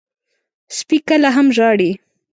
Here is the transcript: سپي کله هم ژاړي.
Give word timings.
سپي 0.77 0.97
کله 1.09 1.29
هم 1.35 1.47
ژاړي. 1.57 1.91